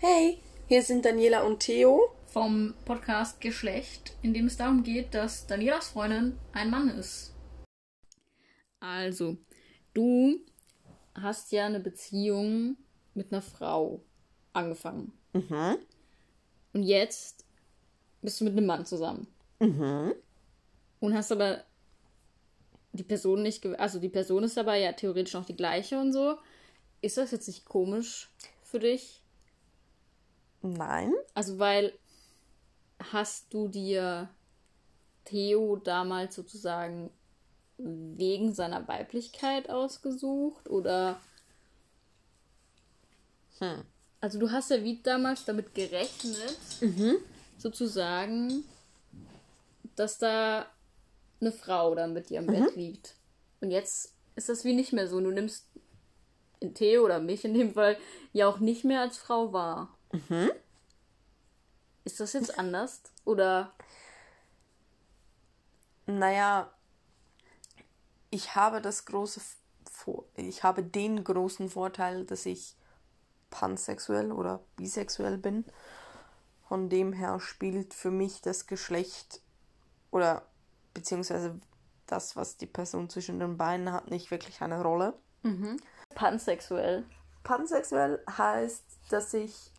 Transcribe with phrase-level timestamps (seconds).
[0.00, 2.14] Hey, hier sind Daniela und Theo.
[2.28, 7.34] vom Podcast Geschlecht, in dem es darum geht, dass Danielas Freundin ein Mann ist.
[8.78, 9.38] Also,
[9.94, 10.38] du
[11.16, 12.76] hast ja eine Beziehung
[13.14, 14.00] mit einer Frau
[14.52, 15.12] angefangen.
[15.32, 15.78] Mhm.
[16.74, 17.44] Und jetzt
[18.22, 19.26] bist du mit einem Mann zusammen.
[19.58, 20.14] Mhm.
[21.00, 21.64] Und hast aber
[22.92, 26.38] die Person nicht, also die Person ist aber ja theoretisch noch die gleiche und so.
[27.00, 28.30] Ist das jetzt nicht komisch
[28.62, 29.17] für dich?
[30.72, 31.12] Nein.
[31.34, 31.92] Also, weil
[33.12, 34.28] hast du dir
[35.24, 37.10] Theo damals sozusagen
[37.76, 41.20] wegen seiner Weiblichkeit ausgesucht oder
[43.58, 43.84] Hm.
[44.20, 46.56] also du hast ja wie damals damit gerechnet,
[47.58, 48.64] sozusagen,
[49.96, 50.66] dass da
[51.40, 53.14] eine Frau dann mit dir im Bett liegt.
[53.60, 55.20] Und jetzt ist das wie nicht mehr so.
[55.20, 55.66] Du nimmst
[56.60, 57.96] in Theo oder mich in dem Fall
[58.32, 59.96] ja auch nicht mehr als Frau wahr.
[62.08, 63.02] Ist das jetzt anders?
[63.26, 63.74] Oder
[66.06, 66.72] Naja,
[68.30, 69.42] ich habe das große
[70.36, 72.78] ich habe den großen Vorteil, dass ich
[73.50, 75.66] pansexuell oder bisexuell bin.
[76.66, 79.42] Von dem her spielt für mich das Geschlecht
[80.10, 80.46] oder
[80.94, 81.60] beziehungsweise
[82.06, 85.12] das, was die Person zwischen den Beinen hat, nicht wirklich eine Rolle.
[86.14, 87.04] pansexuell?
[87.42, 89.72] Pansexuell heißt, dass ich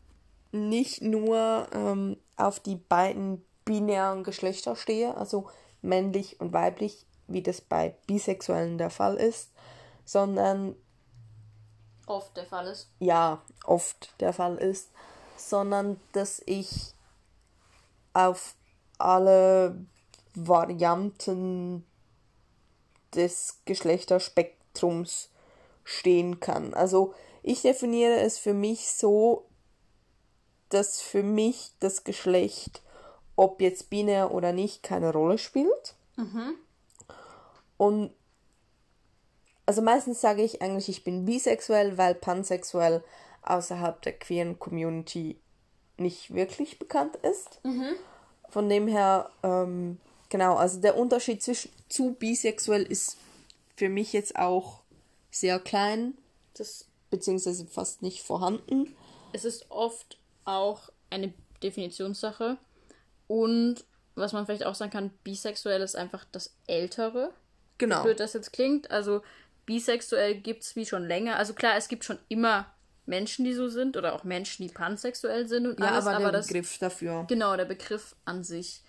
[0.51, 5.47] nicht nur ähm, auf die beiden binären Geschlechter stehe, also
[5.81, 9.51] männlich und weiblich, wie das bei Bisexuellen der Fall ist,
[10.05, 10.75] sondern
[12.07, 12.89] Oft der Fall ist.
[12.99, 14.89] ja, oft der Fall ist,
[15.37, 16.93] sondern dass ich
[18.13, 18.55] auf
[18.97, 19.85] alle
[20.33, 21.85] Varianten
[23.13, 25.29] des Geschlechterspektrums
[25.83, 26.73] stehen kann.
[26.73, 29.48] Also ich definiere es für mich so,
[30.69, 32.81] dass für mich das Geschlecht,
[33.35, 35.95] ob jetzt binär oder nicht, keine Rolle spielt.
[37.77, 38.11] Und
[39.65, 43.03] also meistens sage ich eigentlich, ich bin bisexuell, weil pansexuell
[43.43, 45.39] außerhalb der queeren Community
[45.97, 47.59] nicht wirklich bekannt ist.
[48.49, 53.17] Von dem her, ähm, genau, also der Unterschied zwischen zu bisexuell ist
[53.75, 54.81] für mich jetzt auch
[55.31, 56.17] sehr klein,
[56.55, 58.95] Das, beziehungsweise fast nicht vorhanden.
[59.33, 60.17] es ist oft
[60.57, 61.33] auch eine
[61.63, 62.57] Definitionssache.
[63.27, 63.83] Und
[64.15, 67.31] was man vielleicht auch sagen kann, bisexuell ist einfach das Ältere.
[67.77, 68.03] Genau.
[68.03, 68.91] blöd das jetzt klingt.
[68.91, 69.21] Also
[69.65, 71.37] bisexuell gibt es wie schon länger.
[71.37, 72.65] Also klar, es gibt schon immer
[73.05, 76.23] Menschen, die so sind oder auch Menschen, die pansexuell sind und Ja, alles, aber, aber,
[76.25, 77.25] der das Begriff dafür.
[77.27, 78.83] genau der Begriff an sich.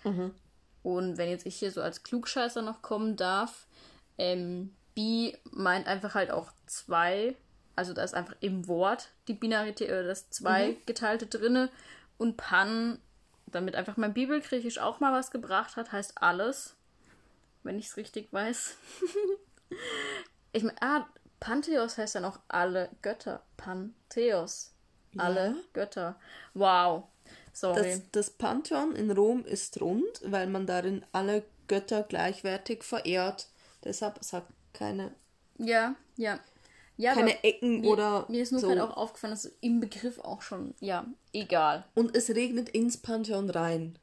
[0.83, 3.67] Und wenn jetzt ich hier so als Klugscheißer noch kommen darf,
[4.17, 7.35] ähm, bi meint einfach halt auch zwei,
[7.75, 11.69] also da ist einfach im Wort die Binarität oder das zwei geteilte drinne
[12.17, 12.99] und pan,
[13.47, 16.75] damit einfach mein Bibelgriechisch auch mal was gebracht hat, heißt alles,
[17.63, 18.77] wenn ich es richtig weiß.
[20.51, 21.07] ich meine, ah,
[21.39, 23.43] Pantheos heißt dann auch alle Götter.
[23.57, 24.73] Pantheos.
[25.17, 26.19] Alle Götter.
[26.53, 27.05] Wow.
[27.51, 27.83] Sorry.
[27.83, 33.47] Das, das Pantheon in Rom ist rund, weil man darin alle Götter gleichwertig verehrt.
[33.83, 35.13] Deshalb es hat keine,
[35.57, 36.39] ja, ja.
[37.01, 38.67] Ja, keine Ecken mir, oder mir ist nur so.
[38.67, 41.83] gerade auch aufgefallen, dass im Begriff auch schon, ja, egal.
[41.95, 43.97] Und es regnet ins Pantheon rein.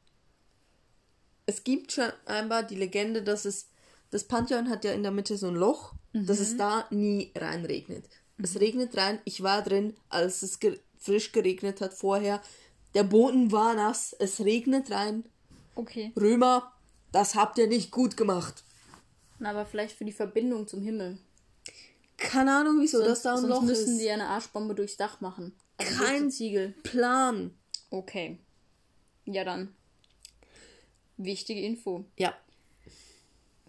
[1.45, 3.69] Es gibt schon einmal die Legende, dass es.
[4.11, 8.03] Das Pantheon hat ja in der Mitte so ein Loch, dass es da nie reinregnet.
[8.41, 9.19] Es regnet rein.
[9.23, 12.41] Ich war drin, als es ge frisch geregnet hat vorher.
[12.95, 14.13] Der Boden war nass.
[14.19, 15.23] Es regnet rein.
[15.75, 16.11] Okay.
[16.19, 16.73] Römer,
[17.13, 18.63] das habt ihr nicht gut gemacht.
[19.37, 21.17] Na, aber vielleicht für die Verbindung zum Himmel.
[22.19, 24.01] Keine Ahnung, wieso das Sonst, da ein sonst Loch müssen ist.
[24.01, 25.55] die eine Arschbombe durchs Dach machen.
[25.77, 26.73] Also Kein Ziegel.
[26.83, 27.57] Plan.
[27.89, 28.37] Okay.
[29.25, 29.73] Ja, dann.
[31.17, 32.05] Wichtige Info.
[32.17, 32.33] Ja.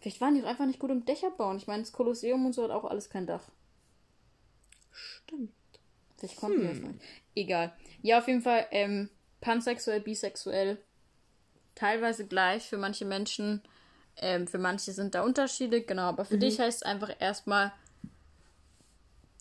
[0.00, 1.56] Vielleicht waren die doch einfach nicht gut im Dächer bauen.
[1.58, 3.42] Ich meine, das Kolosseum und so hat auch alles kein Dach.
[4.92, 5.52] Stimmt.
[6.16, 7.00] Vielleicht konnten wir das nicht.
[7.34, 7.72] Egal.
[8.02, 9.08] Ja, auf jeden Fall, ähm,
[9.40, 10.78] pansexuell, bisexuell,
[11.74, 13.62] teilweise gleich für manche Menschen.
[14.16, 16.02] Ähm, für manche sind da Unterschiede, genau.
[16.08, 17.72] Aber für dich heißt es einfach erstmal,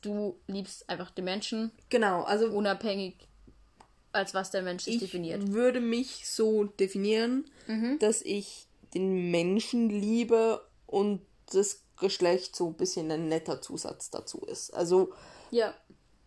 [0.02, 3.16] du liebst einfach den Menschen, Genau, also unabhängig
[4.12, 5.52] als was der Mensch ich definiert.
[5.52, 7.46] würde mich so definieren,
[8.00, 8.66] dass ich
[8.96, 11.22] den Menschen liebe und
[11.54, 14.72] das Geschlecht so ein bisschen ein netter Zusatz dazu ist.
[14.74, 15.14] Also,
[15.52, 15.76] Ja,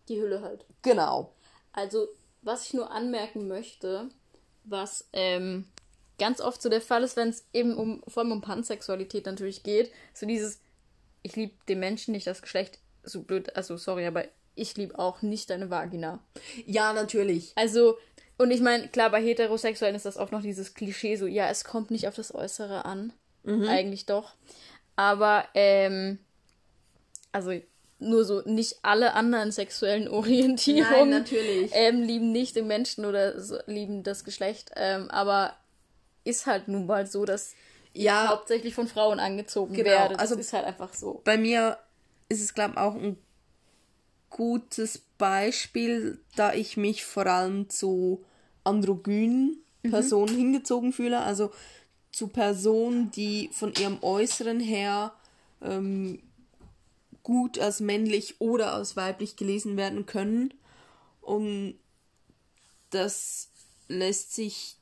[0.07, 0.65] die Hülle halt.
[0.81, 1.33] genau.
[1.73, 2.07] Also,
[2.41, 4.09] was ich nur anmerken möchte,
[4.63, 5.65] was ähm,
[6.19, 9.63] ganz oft so der Fall ist, wenn es eben um, vor allem um Pansexualität natürlich
[9.63, 10.59] geht, so dieses,
[11.23, 15.21] ich liebe den Menschen, nicht das Geschlecht, so blöd, also sorry, aber ich liebe auch
[15.21, 16.19] nicht deine Vagina.
[16.65, 17.51] Ja, natürlich.
[17.55, 17.97] Also,
[18.37, 21.63] und ich meine, klar, bei Heterosexuellen ist das auch noch dieses Klischee so, ja, es
[21.63, 23.13] kommt nicht auf das Äußere an.
[23.43, 23.67] Mhm.
[23.67, 24.33] Eigentlich doch.
[24.95, 26.19] Aber, ähm,
[27.31, 27.51] also
[27.99, 31.71] nur so, nicht alle anderen sexuellen Orientierungen Nein, natürlich.
[31.73, 34.71] Ähm, lieben nicht den Menschen oder so, lieben das Geschlecht.
[34.75, 35.55] Ähm, aber
[36.25, 37.53] ist halt nun mal so, dass
[37.93, 40.13] Ja, hauptsächlich von Frauen angezogen Genau, werde.
[40.13, 41.21] Das also- ist halt einfach so.
[41.23, 41.77] bei mir
[42.29, 43.17] ist es, glaube ich, auch ein
[44.29, 48.23] gutes Beispiel, da ich mich vor allem zu
[48.63, 51.19] androgynen Personen hingezogen fühle.
[51.19, 51.51] Also
[52.11, 55.13] zu Personen, die von ihrem Äußeren her
[55.61, 56.19] ähm,
[57.23, 60.53] gut als männlich oder als weiblich gelesen werden können.
[61.21, 61.75] Und
[62.89, 63.49] das
[63.87, 64.77] lässt sich,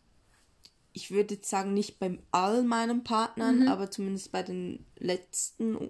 [0.94, 5.90] ich würde jetzt sagen, nicht bei all meinen Partnern, aber zumindest bei den letzten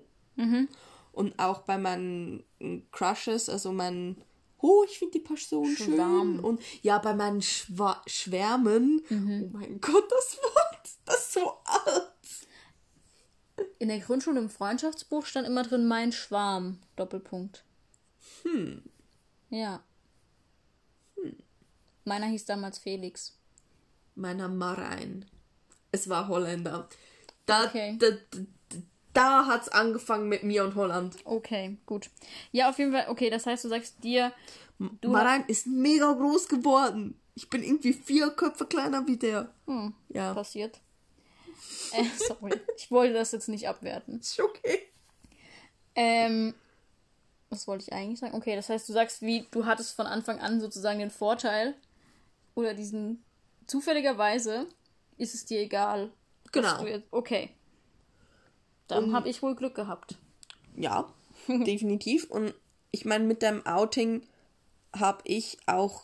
[1.11, 2.43] und auch bei meinen
[2.91, 4.23] Crushes, also meinen,
[4.59, 6.35] oh, ich finde die Person Schwarm.
[6.35, 6.39] schön.
[6.39, 12.07] Und ja, bei meinen Schwa Schwärmen, oh mein Gott, das Wort, das ist so alt.
[13.79, 16.79] In der Grundschule im Freundschaftsbuch stand immer drin mein Schwarm.
[16.95, 17.63] Doppelpunkt.
[18.43, 18.83] Hm.
[19.49, 19.83] Ja.
[22.05, 23.37] Meiner hieß damals Felix.
[24.15, 25.25] Meiner Marein.
[25.91, 26.87] Es war Holländer.
[27.45, 27.97] Da, Okay.
[27.99, 28.07] da,
[29.13, 31.17] da, hat's angefangen mit mir und Holland.
[31.25, 32.09] Okay, gut.
[32.51, 34.33] Ja, auf jeden Fall, okay, das heißt, du sagst dir,
[34.79, 37.19] du Marein ist mega groß geworden.
[37.35, 39.53] Ich bin irgendwie vier Köpfe kleiner wie der.
[39.65, 40.79] hm, Ja, passiert.
[41.93, 42.51] Äh, sorry.
[42.77, 44.19] Ich wollte das jetzt nicht abwerten.
[44.21, 44.79] ist okay.
[45.95, 46.53] Ähm,
[47.49, 48.33] was wollte ich eigentlich sagen?
[48.35, 51.75] Okay, das heißt, du sagst, wie du hattest von Anfang an sozusagen den Vorteil
[52.55, 53.23] oder diesen
[53.67, 54.67] zufälligerweise
[55.17, 56.11] ist es dir egal.
[56.53, 56.85] Genau.
[57.11, 57.49] Okay.
[58.91, 60.15] Dann habe ich wohl Glück gehabt.
[60.75, 61.07] Ja,
[61.47, 62.29] definitiv.
[62.29, 62.53] Und
[62.91, 64.21] ich meine, mit dem Outing
[64.95, 66.03] habe ich auch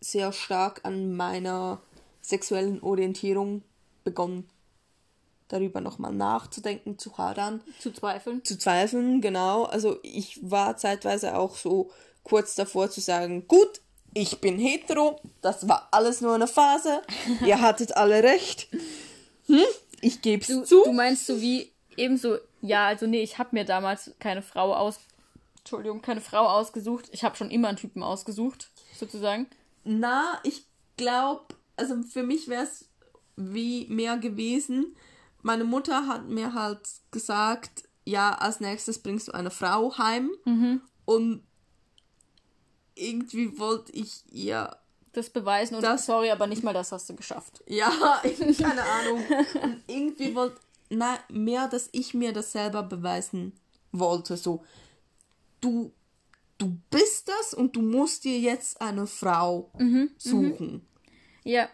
[0.00, 1.80] sehr stark an meiner
[2.20, 3.62] sexuellen Orientierung
[4.04, 4.48] begonnen,
[5.48, 8.44] darüber nochmal nachzudenken, zu hadern, Zu zweifeln.
[8.44, 9.64] zu zweifeln, genau.
[9.64, 11.90] Also ich war zeitweise auch so
[12.22, 13.80] kurz davor zu sagen, gut,
[14.14, 17.02] ich bin hetero, das war alles nur eine Phase,
[17.44, 18.68] ihr hattet alle recht.
[19.46, 19.60] Hm,
[20.02, 20.82] ich geb's Du, zu.
[20.84, 24.98] du meinst so wie ebenso, ja, also nee, ich habe mir damals keine Frau aus.
[25.58, 27.08] Entschuldigung, keine Frau ausgesucht.
[27.12, 29.46] Ich habe schon immer einen Typen ausgesucht, sozusagen.
[29.84, 30.64] Na, ich
[30.96, 32.88] glaube, also für mich wäre es
[33.36, 34.96] wie mehr gewesen.
[35.42, 36.80] Meine Mutter hat mir halt
[37.10, 40.30] gesagt, ja, als nächstes bringst du eine Frau heim.
[41.04, 41.42] Und
[42.94, 44.76] irgendwie wollte ich ihr,
[45.12, 47.62] Das beweisen und Das- sorry, aber nicht mal das hast du geschafft.
[47.66, 47.90] ja,
[48.58, 49.22] keine Ahnung.
[49.62, 50.58] Und irgendwie wollte,
[50.90, 53.52] na, mehr, dass ich mir das selber beweisen
[53.92, 54.36] wollte.
[54.36, 54.64] So,
[55.60, 55.92] du,
[56.58, 59.70] du bist das und du musst dir jetzt eine Frau
[60.16, 60.86] suchen.
[61.44, 61.68] Ja,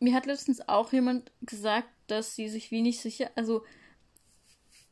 [0.00, 3.64] mir hat letztens auch jemand gesagt, dass sie sich wie nicht sicher, also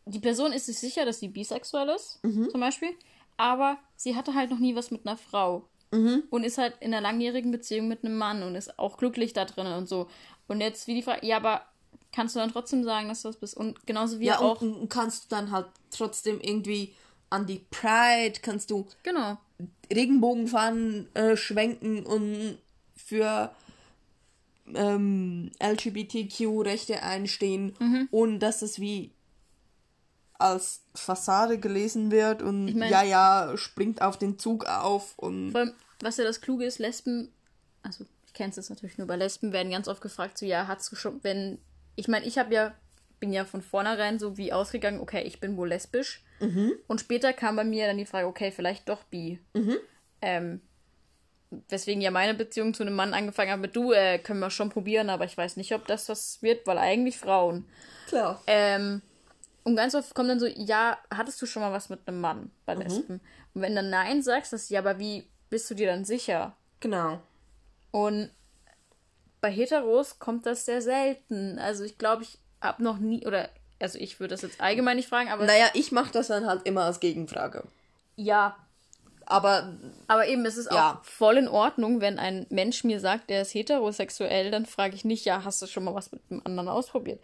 [0.07, 2.91] die Person ist sich sicher, dass sie bisexuell ist, zum Beispiel,
[3.37, 5.69] aber sie hatte halt noch nie was mit einer Frau
[6.31, 9.45] und ist halt in einer langjährigen Beziehung mit einem Mann und ist auch glücklich da
[9.45, 10.09] drin und so.
[10.49, 11.67] Und jetzt wie die Frage, ja, aber
[12.13, 13.57] kannst du dann trotzdem sagen, dass du das bist?
[13.57, 16.95] Und genauso wie Ja, auch, und, und kannst du dann halt trotzdem irgendwie
[17.31, 19.39] an die Pride, kannst du genau,
[19.93, 22.59] Regenbogenfahnen äh, schwenken und
[22.97, 23.55] für
[24.75, 28.09] ähm, LGBTQ-Rechte einstehen, Mhm.
[28.11, 29.11] ohne dass es wie
[30.39, 35.53] als Fassade gelesen wird und Ich mein- ja, ja, springt auf den Zug auf und
[35.53, 37.31] Vor allem, was ja das Kluge ist, Lesben,
[37.83, 40.67] also ich kenne es jetzt natürlich nur bei Lesben, werden ganz oft gefragt, so ja,
[40.67, 41.59] hat's du schon, wenn,
[41.97, 42.75] ich meine, ich habe ja,
[43.21, 46.25] bin ja von vornherein so wie ausgegangen, okay, ich bin wohl lesbisch.
[46.89, 49.39] Und später kam bei mir dann die Frage, okay, vielleicht doch bi.
[50.21, 50.61] Ähm,
[51.69, 54.71] weswegen ja meine Beziehung zu einem Mann angefangen hat mit, du, äh, können wir schon
[54.71, 57.67] probieren, aber ich weiß nicht, ob das was wird, weil eigentlich Frauen.
[58.09, 58.43] klar.
[58.47, 59.03] Ähm,
[59.65, 62.51] und ganz oft kommt dann so, ja, hattest du schon mal was mit einem Mann
[62.67, 63.21] bei Lesben?
[63.55, 66.57] Und wenn dann Nein sagst, das ja, aber wie bist du dir dann sicher?
[66.81, 67.21] Genau.
[67.93, 68.31] Und
[69.43, 71.59] bei Heteros kommt das sehr selten.
[71.59, 75.09] Also ich glaube, ich habe noch nie, oder, also ich würde das jetzt allgemein nicht
[75.09, 77.65] fragen, aber Naja, ich mache das dann halt immer als Gegenfrage.
[78.17, 78.57] ja.
[79.25, 79.73] Aber
[80.09, 81.01] Aber eben, es ist auch Ja.
[81.05, 85.25] voll in Ordnung, wenn ein Mensch mir sagt, der ist heterosexuell, dann frage ich nicht,
[85.25, 87.21] ja, hast du schon mal was mit einem anderen ausprobiert?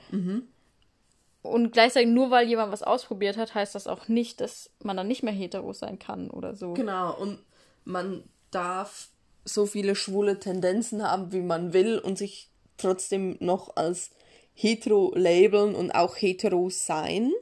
[1.43, 5.09] Und gleichzeitig, nur weil jemand was ausprobiert hat, heißt das auch nicht, dass man dann
[5.09, 6.73] nicht mehr hetero sein kann oder so.
[6.75, 7.41] Genau, und
[7.85, 8.23] man
[8.53, 9.09] darf
[9.49, 14.11] so viele schwule Tendenzen haben, wie man will und sich trotzdem noch als
[14.55, 17.33] hetero labeln und auch hetero sein.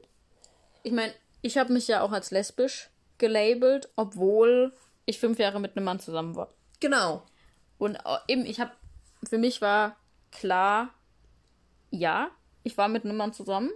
[0.82, 4.72] Ich meine, ich habe mich ja auch als lesbisch gelabelt, obwohl
[5.04, 6.52] ich fünf Jahre mit einem Mann zusammen war.
[6.80, 7.22] Genau.
[7.78, 7.98] Und
[8.28, 8.72] eben, ich habe,
[9.28, 9.96] für mich war
[10.30, 10.94] klar,
[11.90, 12.30] ja,
[12.62, 13.70] ich war mit einem Mann zusammen.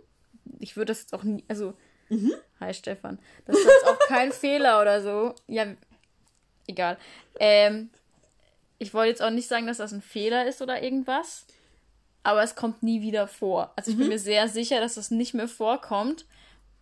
[0.59, 1.75] Ich würde das jetzt auch nie, also,
[2.09, 2.33] mhm.
[2.61, 5.35] hi Stefan, das ist jetzt auch kein Fehler oder so.
[5.47, 5.67] Ja,
[6.67, 6.99] egal.
[7.39, 7.91] Ähm,
[8.81, 11.45] ich wollte jetzt auch nicht sagen, dass das ein Fehler ist oder irgendwas,
[12.23, 13.73] aber es kommt nie wieder vor.
[13.77, 14.01] Also ich mhm.
[14.01, 16.25] bin mir sehr sicher, dass das nicht mehr vorkommt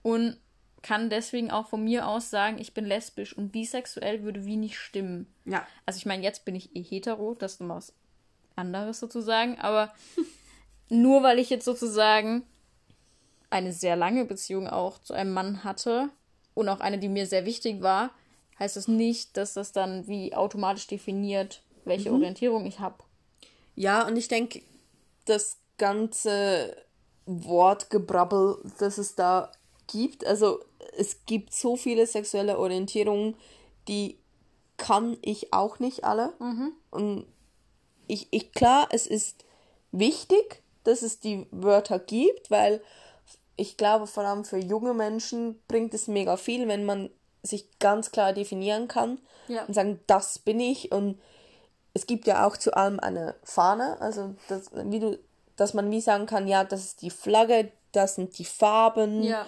[0.02, 0.38] und
[0.80, 4.78] kann deswegen auch von mir aus sagen, ich bin lesbisch und bisexuell würde wie nicht
[4.78, 5.26] stimmen.
[5.44, 5.66] Ja.
[5.86, 7.92] Also ich meine, jetzt bin ich eh hetero, das ist nochmal was
[8.54, 9.92] anderes sozusagen, aber
[10.88, 12.44] nur weil ich jetzt sozusagen
[13.50, 16.10] eine sehr lange Beziehung auch zu einem Mann hatte
[16.54, 18.10] und auch eine, die mir sehr wichtig war,
[18.60, 22.16] heißt das nicht, dass das dann wie automatisch definiert, welche mhm.
[22.16, 22.96] Orientierung ich habe.
[23.74, 24.62] Ja, und ich denke,
[25.24, 26.76] das ganze
[27.26, 29.52] Wortgebrabbel, das es da
[29.86, 30.60] gibt, also
[30.96, 33.36] es gibt so viele sexuelle Orientierungen,
[33.86, 34.18] die
[34.76, 36.32] kann ich auch nicht alle.
[36.38, 36.72] Mhm.
[36.90, 37.26] Und
[38.06, 39.44] ich, ich, klar, es ist
[39.92, 42.80] wichtig, dass es die Wörter gibt, weil
[43.56, 47.10] ich glaube, vor allem für junge Menschen bringt es mega viel, wenn man
[47.42, 49.18] sich ganz klar definieren kann
[49.48, 49.64] ja.
[49.64, 50.92] und sagen, das bin ich.
[50.92, 51.20] Und
[51.98, 55.18] es gibt ja auch zu allem eine Fahne, also das, wie du,
[55.56, 59.24] dass man wie sagen kann, ja, das ist die Flagge, das sind die Farben.
[59.24, 59.46] Ja.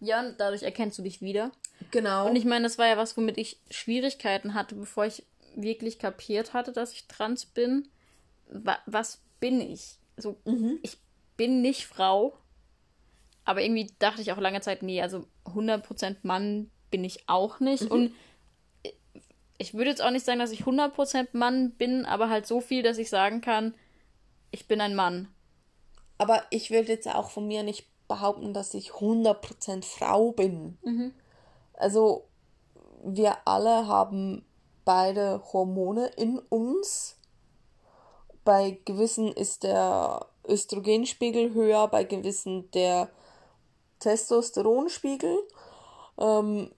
[0.00, 1.50] Ja, und dadurch erkennst du dich wieder.
[1.90, 2.28] Genau.
[2.28, 5.24] Und ich meine, das war ja was, womit ich Schwierigkeiten hatte, bevor ich
[5.56, 7.88] wirklich kapiert hatte, dass ich trans bin.
[8.86, 9.98] Was bin ich?
[10.16, 10.78] So, mhm.
[10.82, 10.98] ich
[11.36, 12.38] bin nicht Frau,
[13.44, 17.84] aber irgendwie dachte ich auch lange Zeit, nee, also 100% Mann bin ich auch nicht.
[17.84, 17.90] Mhm.
[17.90, 18.14] Und
[19.58, 22.82] ich würde jetzt auch nicht sagen, dass ich 100% Mann bin, aber halt so viel,
[22.82, 23.74] dass ich sagen kann,
[24.52, 25.28] ich bin ein Mann.
[26.16, 30.78] Aber ich würde jetzt auch von mir nicht behaupten, dass ich 100% Frau bin.
[30.82, 31.12] Mhm.
[31.74, 32.24] Also
[33.04, 34.44] wir alle haben
[34.84, 37.16] beide Hormone in uns.
[38.44, 43.10] Bei gewissen ist der Östrogenspiegel höher, bei gewissen der
[43.98, 45.36] Testosteronspiegel.
[46.16, 46.70] Ähm,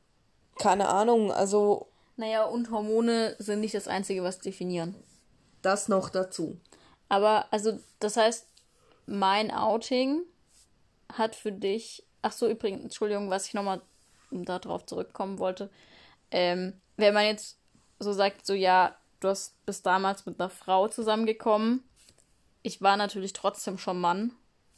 [0.58, 1.89] keine Ahnung, also.
[2.20, 4.94] Naja, und Hormone sind nicht das Einzige, was definieren.
[5.62, 6.60] Das noch dazu.
[7.08, 8.46] Aber, also, das heißt,
[9.06, 10.20] mein Outing
[11.10, 12.04] hat für dich.
[12.20, 13.80] Ach so, übrigens, Entschuldigung, was ich nochmal
[14.30, 15.70] darauf zurückkommen wollte.
[16.30, 17.56] Ähm, wenn man jetzt
[17.98, 21.82] so sagt, so ja, du hast bis damals mit einer Frau zusammengekommen.
[22.62, 24.32] Ich war natürlich trotzdem schon Mann,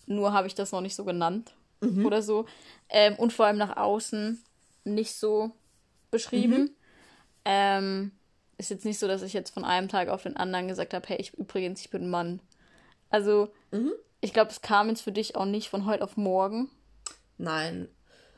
[0.06, 2.06] nur habe ich das noch nicht so genannt mhm.
[2.06, 2.46] oder so.
[2.88, 4.40] Ähm, und vor allem nach außen
[4.84, 5.50] nicht so
[6.12, 6.60] beschrieben.
[6.60, 6.76] Mhm.
[7.44, 8.12] Ähm,
[8.58, 11.06] ist jetzt nicht so, dass ich jetzt von einem Tag auf den anderen gesagt habe,
[11.08, 12.40] hey, ich übrigens, ich bin Mann.
[13.10, 13.92] Also, mhm.
[14.20, 16.70] ich glaube, es kam jetzt für dich auch nicht von heute auf morgen.
[17.38, 17.88] Nein.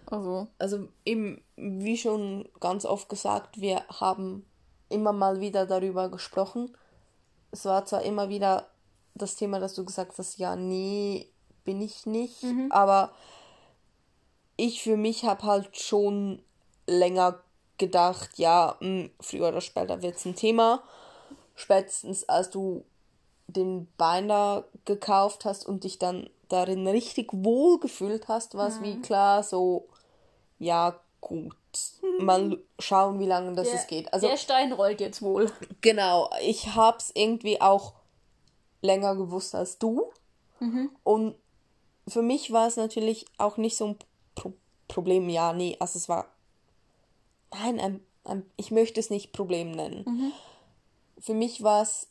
[0.06, 0.48] Also.
[0.58, 4.44] Also eben, wie schon ganz oft gesagt, wir haben
[4.88, 6.76] immer mal wieder darüber gesprochen.
[7.50, 8.68] Es war zwar immer wieder
[9.14, 11.28] das Thema, dass du gesagt hast, ja, nee,
[11.64, 12.70] bin ich nicht, mhm.
[12.70, 13.12] aber
[14.56, 16.42] ich für mich habe halt schon
[16.86, 17.40] länger
[17.78, 20.82] gedacht, ja, mh, hm, früher oder später wird es ein Thema.
[21.54, 22.84] Spätestens als du
[23.46, 28.84] den Binder gekauft hast und dich dann darin richtig wohl gefühlt hast, war es mhm.
[28.84, 29.88] wie klar so,
[30.58, 31.54] ja, gut.
[32.20, 34.12] Mal schauen, wie lange das der, es geht.
[34.12, 35.50] Also, der Stein rollt jetzt wohl.
[35.80, 37.94] Genau, ich hab's irgendwie auch
[38.80, 40.12] länger gewusst als du.
[40.60, 40.90] Mhm.
[41.02, 41.34] Und
[42.06, 43.98] für mich war es natürlich auch nicht so ein
[44.34, 44.52] Pro
[44.86, 45.28] Problem.
[45.28, 46.26] Ja, nee, also es war.
[47.54, 50.04] Nein, ein, ein, ich möchte es nicht Problem nennen.
[50.06, 50.32] Mhm.
[51.18, 52.08] Für mich war es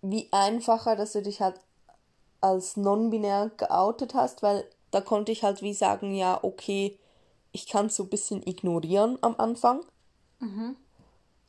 [0.00, 1.60] wie einfacher, dass du dich halt
[2.40, 6.98] als non-binär geoutet hast, weil da konnte ich halt wie sagen, ja, okay,
[7.52, 9.84] ich kann es so ein bisschen ignorieren am Anfang.
[10.40, 10.76] Mhm.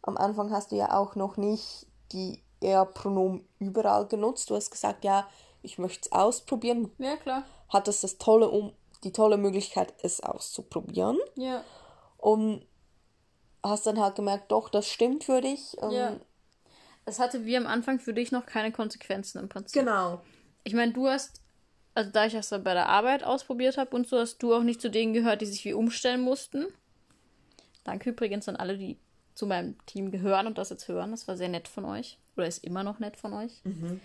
[0.01, 4.49] Am Anfang hast du ja auch noch nicht die eher Pronomen überall genutzt.
[4.49, 5.27] Du hast gesagt, ja,
[5.61, 6.91] ich möchte es ausprobieren.
[6.97, 7.43] Ja, klar.
[7.69, 8.73] Hattest das tolle, um,
[9.03, 11.17] die tolle Möglichkeit, es auszuprobieren.
[11.35, 11.63] Ja.
[12.23, 12.65] Und
[13.63, 15.77] hast dann halt gemerkt, doch, das stimmt für dich.
[15.91, 16.15] ja.
[17.05, 19.81] Es hatte wie am Anfang für dich noch keine Konsequenzen im Prinzip.
[19.81, 20.21] Genau.
[20.63, 21.43] Ich meine, du hast
[21.95, 24.63] also da ich das dann bei der Arbeit ausprobiert habe und so, hast du auch
[24.63, 26.65] nicht zu denen gehört, die sich wie umstellen mussten.
[27.83, 28.97] Danke übrigens an alle, die
[29.35, 31.11] zu meinem Team gehören und das jetzt hören.
[31.11, 32.17] Das war sehr nett von euch.
[32.35, 33.61] Oder ist immer noch nett von euch.
[33.63, 33.99] Mhm.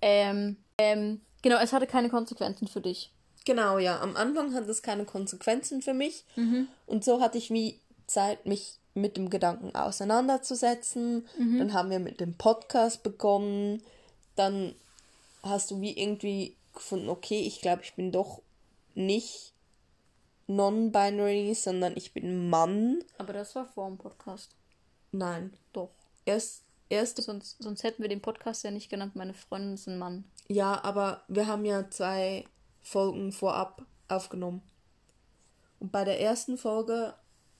[0.00, 3.12] Ähm, ähm, genau, es hatte keine Konsequenzen für dich.
[3.46, 4.00] Genau, ja.
[4.00, 6.24] Am Anfang hatte es keine Konsequenzen für mich.
[6.34, 6.68] Mhm.
[6.84, 11.26] Und so hatte ich wie Zeit, mich mit dem Gedanken auseinanderzusetzen.
[11.38, 11.58] Mhm.
[11.58, 13.82] Dann haben wir mit dem Podcast begonnen.
[14.34, 14.74] Dann
[15.42, 18.42] hast du wie irgendwie gefunden, okay, ich glaube, ich bin doch
[18.94, 19.52] nicht
[20.48, 22.98] non-binary, sondern ich bin Mann.
[23.16, 24.50] Aber das war vor dem Podcast.
[25.12, 25.52] Nein.
[25.72, 25.90] Doch.
[26.24, 27.22] Erst, erste.
[27.22, 30.24] Sonst, sonst hätten wir den Podcast ja nicht genannt, meine Freundin ist ein Mann.
[30.48, 32.44] Ja, aber wir haben ja zwei
[32.86, 34.62] Folgen vorab aufgenommen.
[35.80, 37.14] Und bei der ersten Folge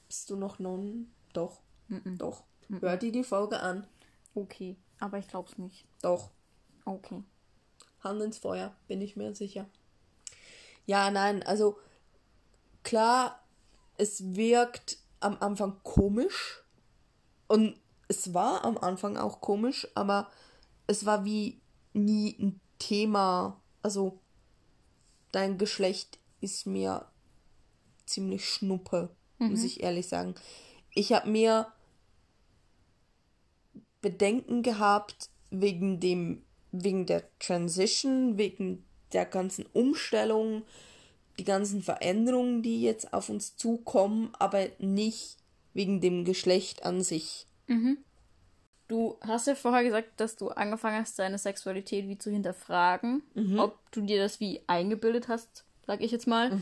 [0.06, 1.10] bist du noch non.
[1.32, 1.62] Doch.
[1.88, 2.44] Doch.
[2.80, 3.88] Hör dir die Folge an.
[4.36, 5.84] Okay, aber ich glaub's nicht.
[6.00, 6.30] Doch.
[6.84, 7.24] Okay.
[8.04, 9.66] Hand ins Feuer, bin ich mir sicher.
[10.84, 11.76] Ja, nein, also
[12.84, 13.42] klar,
[13.96, 16.62] es wirkt am Anfang komisch
[17.48, 20.30] und es war am Anfang auch komisch, aber
[20.86, 21.60] es war wie
[21.94, 23.60] nie ein Thema.
[23.82, 24.20] Also
[25.36, 27.06] dein Geschlecht ist mir
[28.06, 30.34] ziemlich schnuppe, muss ich ehrlich sagen.
[30.94, 31.66] Ich habe mir
[34.00, 40.62] Bedenken gehabt wegen dem, wegen der Transition, wegen der ganzen Umstellung,
[41.38, 45.36] die ganzen Veränderungen, die jetzt auf uns zukommen, aber nicht
[45.74, 47.46] wegen dem Geschlecht an sich.
[48.88, 53.22] Du hast ja vorher gesagt, dass du angefangen hast, deine Sexualität wie zu hinterfragen,
[53.58, 56.52] ob du dir das wie eingebildet hast, sag ich jetzt mal,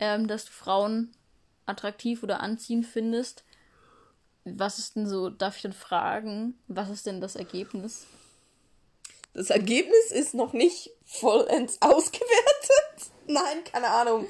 [0.00, 1.12] ähm, dass du Frauen
[1.66, 3.44] attraktiv oder anziehend findest.
[4.44, 8.06] Was ist denn so, darf ich denn fragen, was ist denn das Ergebnis?
[9.34, 13.10] Das Ergebnis ist noch nicht vollends ausgewertet.
[13.26, 14.26] Nein, keine Ahnung.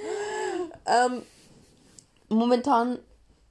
[0.85, 1.23] Ähm,
[2.29, 2.99] momentan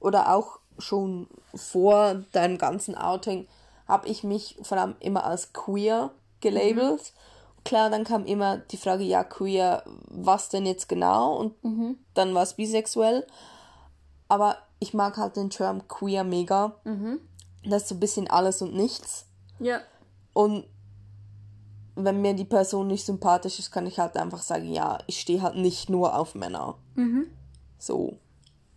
[0.00, 3.46] oder auch schon vor deinem ganzen Outing
[3.86, 7.12] habe ich mich vor allem immer als queer gelabelt.
[7.64, 11.36] Klar, dann kam immer die Frage, ja, queer, was denn jetzt genau?
[11.36, 13.26] Und dann war es bisexuell.
[14.28, 16.76] Aber ich mag halt den Term queer mega.
[17.64, 19.26] Das ist so ein bisschen alles und nichts.
[19.58, 19.80] Ja.
[20.32, 20.64] Und
[21.94, 25.42] wenn mir die Person nicht sympathisch ist, kann ich halt einfach sagen, ja, ich stehe
[25.42, 26.76] halt nicht nur auf Männer.
[27.78, 28.18] So.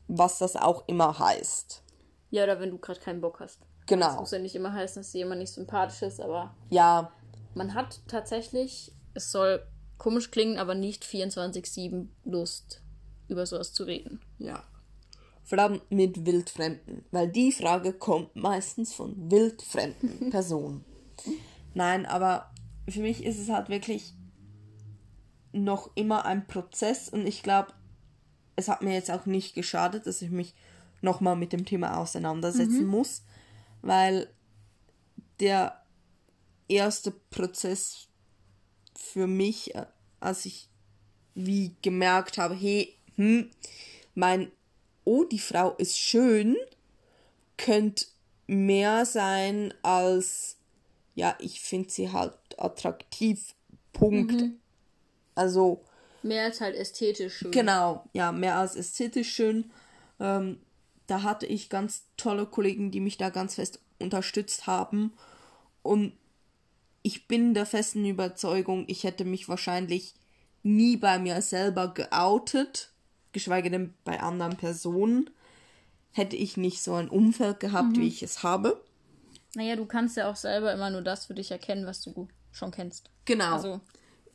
[0.07, 1.83] Was das auch immer heißt.
[2.31, 3.59] Ja, oder wenn du gerade keinen Bock hast.
[3.89, 4.19] Genau.
[4.19, 7.11] Muss ja nicht immer heißen, dass jemand nicht sympathisch ist, aber Ja,
[7.55, 9.65] man hat tatsächlich, es soll
[9.97, 12.81] komisch klingen, aber nicht 24-7 Lust,
[13.27, 14.21] über sowas zu reden.
[14.37, 14.63] ja.
[15.43, 17.03] Vor allem mit wildfremden.
[17.09, 20.85] Weil die Frage kommt meistens von wildfremden Personen.
[21.73, 22.51] Nein, aber
[22.87, 24.13] für mich ist es halt wirklich
[25.51, 27.73] noch immer ein Prozess und ich glaube,
[28.57, 30.53] es hat mir jetzt auch nicht geschadet, dass ich mich
[31.01, 33.23] nochmal mit dem Thema auseinandersetzen muss,
[33.81, 34.29] weil
[35.39, 35.83] der
[36.67, 38.07] erste Prozess
[38.95, 39.85] für mich, äh,
[40.19, 40.69] als ich
[41.35, 43.49] wie gemerkt habe, hey, hm,
[44.15, 44.51] mein,
[45.05, 46.57] oh, die Frau ist schön,
[47.57, 48.05] könnte
[48.47, 50.57] mehr sein als,
[51.15, 53.55] ja, ich finde sie halt attraktiv,
[53.93, 54.43] Punkt.
[55.35, 55.83] Also,
[56.21, 57.51] Mehr als halt ästhetisch schön.
[57.51, 59.71] Genau, ja, mehr als ästhetisch schön.
[60.19, 60.59] Ähm,
[61.09, 65.13] da hatte ich ganz tolle Kollegen, die mich da ganz fest unterstützt haben.
[65.81, 66.13] Und
[67.01, 70.13] ich bin der festen Überzeugung, ich hätte mich wahrscheinlich
[70.63, 72.91] nie bei mir selber geoutet,
[73.31, 75.29] geschweige denn bei anderen Personen,
[76.11, 78.83] hätte ich nicht so ein Umfeld gehabt, wie ich es habe.
[79.55, 82.71] Naja, du kannst ja auch selber immer nur das für dich erkennen, was du schon
[82.71, 83.09] kennst.
[83.25, 83.53] Genau.
[83.53, 83.81] Also,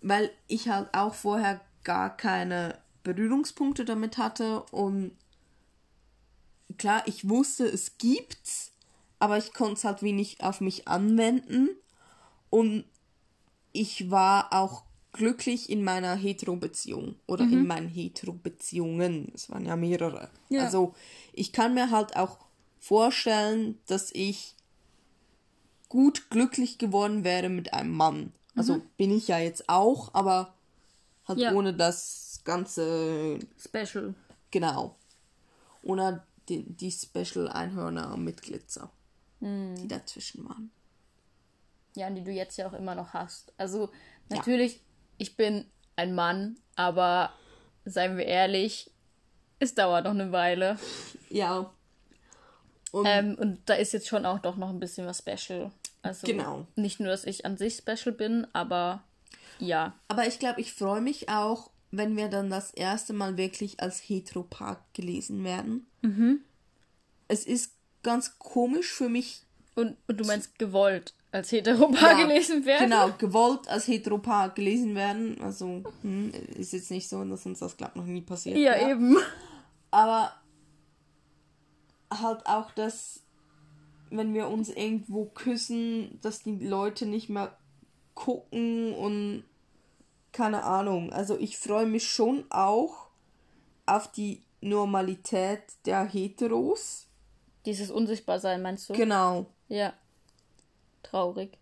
[0.01, 5.13] weil ich halt auch vorher gar keine Berührungspunkte damit hatte und
[6.79, 8.73] klar, ich wusste, es gibt's,
[9.19, 11.69] aber ich konnte es halt wenig auf mich anwenden
[12.51, 12.85] und
[13.73, 19.31] ich war auch glücklich in meiner Hetero-Beziehung oder in meinen Hetero-Beziehungen.
[19.35, 20.29] Es waren ja mehrere.
[20.49, 20.63] Ja.
[20.63, 20.95] Also
[21.33, 22.39] ich kann mir halt auch
[22.81, 24.55] vorstellen, dass ich
[25.89, 28.33] gut glücklich geworden wäre mit einem Mann.
[28.57, 30.55] Also bin ich ja jetzt auch, aber
[31.27, 31.53] halt Ja.
[31.53, 34.15] ohne das ganze, special.
[34.51, 34.97] genau,
[35.83, 38.91] ohne die, die Special-Einhörner mit Glitzer,
[39.41, 40.71] die dazwischen waren.
[41.97, 43.53] Ja, und die du jetzt ja auch immer noch hast.
[43.57, 43.91] Also,
[44.29, 44.81] natürlich,
[45.19, 45.65] ich bin
[45.97, 47.33] ein Mann, aber
[47.85, 48.91] seien wir ehrlich,
[49.61, 50.79] es dauert noch eine Weile.
[51.31, 51.73] Ja.
[52.91, 55.71] Und Ähm, und da ist jetzt schon auch doch noch ein bisschen was special.
[56.03, 56.67] Also Genau.
[56.77, 59.03] nicht nur, dass ich an sich special bin, aber
[59.59, 59.95] ja.
[60.09, 63.99] Aber ich glaube, ich freue mich auch, wenn wir dann das erste Mal wirklich als
[64.01, 65.87] Heteropaar gelesen werden.
[67.29, 69.43] Es ist ganz komisch für mich.
[69.75, 72.91] Und, und du meinst gewollt als Heteropaar ja, gelesen werden?
[72.91, 75.41] Genau, gewollt als Heteropaar gelesen werden.
[75.41, 78.57] Also hm, ist jetzt nicht so, dass uns das, glaube noch nie passiert.
[78.57, 78.91] Ja, wäre.
[78.93, 79.17] eben.
[79.91, 80.33] Aber
[82.11, 83.21] halt auch, dass
[84.11, 87.57] wenn wir uns irgendwo küssen, dass die Leute nicht mehr
[88.15, 89.43] gucken und
[90.35, 91.13] keine Ahnung.
[91.13, 93.07] Also ich freue mich schon auch
[93.87, 97.07] auf die Normalität der Heteros.
[97.65, 98.93] Dieses Unsichtbarsein, meinst du?
[98.93, 99.47] Genau.
[99.69, 99.95] Ja.
[101.03, 101.57] Traurig.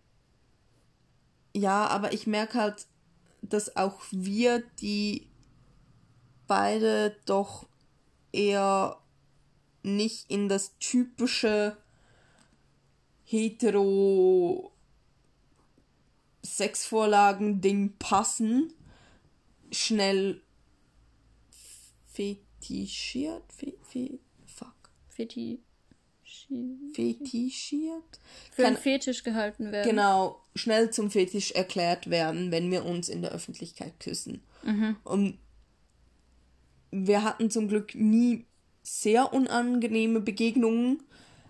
[1.53, 2.87] Ja, aber ich merke halt,
[3.41, 5.29] dass auch wir, die
[6.47, 7.67] beide doch
[8.31, 8.97] eher
[9.83, 11.77] nicht in das typische
[13.23, 14.72] hetero
[16.45, 18.73] Sexvorlagen-Ding passen,
[19.71, 20.41] schnell
[22.11, 24.73] fetischiert, fe, fe, fuck,
[25.09, 25.59] Feti.
[26.93, 28.19] fetischiert,
[28.51, 29.89] Für Kann- Fetisch gehalten werden.
[29.89, 34.41] genau, schnell zum Fetisch erklärt werden, wenn wir uns in der Öffentlichkeit küssen.
[35.03, 35.39] Und
[36.91, 38.45] wir hatten zum Glück nie
[38.83, 41.03] sehr unangenehme Begegnungen,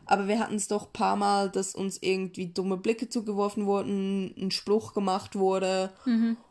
[0.05, 4.33] aber wir hatten es doch ein paar Mal, dass uns irgendwie dumme Blicke zugeworfen wurden,
[4.37, 5.91] ein Spruch gemacht wurde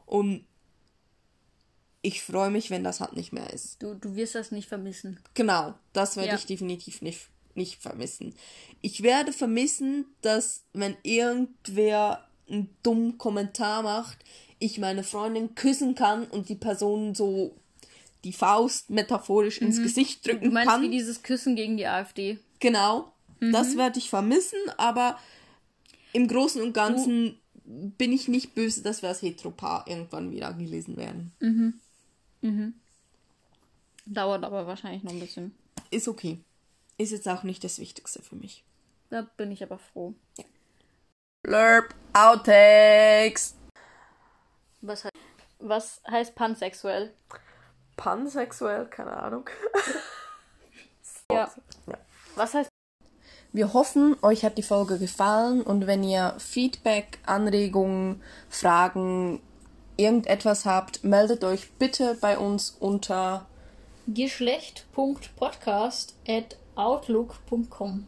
[0.07, 0.45] und
[2.05, 3.81] ich freue mich, wenn das halt nicht mehr ist.
[3.83, 5.21] Du, du wirst das nicht vermissen.
[5.35, 6.35] Genau, das werde Ja.
[6.35, 8.35] ich definitiv nicht, nicht vermissen.
[8.81, 14.19] Ich werde vermissen, dass wenn irgendwer einen dummen Kommentar macht,
[14.59, 17.55] ich meine Freundin küssen kann und die Person so
[18.25, 20.83] die Faust metaphorisch ins Gesicht Du drücken meinst kann.
[20.83, 22.38] wie dieses Küssen gegen die AfD.
[22.61, 23.12] Genau,
[23.50, 25.18] das werde ich vermissen, aber
[26.12, 30.96] im Großen und Ganzen bin ich nicht böse, dass wir als Heteropaar irgendwann wieder gelesen
[30.96, 31.33] werden.
[34.07, 35.55] Dauert aber wahrscheinlich noch ein bisschen.
[35.90, 36.38] Ist okay.
[36.98, 38.64] Ist jetzt auch nicht das Wichtigste für mich.
[39.11, 40.14] Da bin ich aber froh.
[41.42, 43.57] Blurb Outtakes.
[44.81, 45.16] Was, heißt,
[45.59, 47.12] was heißt pansexuell?
[47.96, 49.48] Pansexuell, keine Ahnung.
[51.31, 51.52] Ja.
[51.87, 51.98] Ja.
[52.35, 52.72] Was heißt
[53.55, 59.41] Wir hoffen, euch hat die Folge gefallen und wenn ihr Feedback, Anregungen, Fragen,
[59.99, 63.45] irgendetwas habt, meldet euch bitte bei uns unter
[64.07, 68.07] geschlecht.podcast at outlook.com?